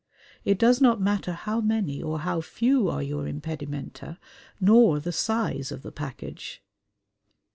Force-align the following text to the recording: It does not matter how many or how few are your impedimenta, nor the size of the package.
It 0.43 0.57
does 0.57 0.81
not 0.81 0.99
matter 0.99 1.33
how 1.33 1.61
many 1.61 2.01
or 2.01 2.21
how 2.21 2.41
few 2.41 2.89
are 2.89 3.03
your 3.03 3.27
impedimenta, 3.27 4.17
nor 4.59 4.99
the 4.99 5.11
size 5.11 5.71
of 5.71 5.83
the 5.83 5.91
package. 5.91 6.63